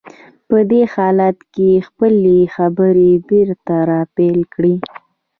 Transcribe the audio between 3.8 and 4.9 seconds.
را پيل کړې.